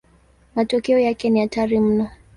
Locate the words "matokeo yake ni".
0.55-1.39